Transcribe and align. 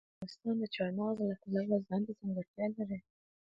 افغانستان 0.07 0.55
د 0.59 0.63
چار 0.75 0.89
مغز 0.97 1.17
د 1.29 1.31
پلوه 1.41 1.77
ځانته 1.87 2.11
ځانګړتیا 2.19 2.65
لري. 2.75 2.99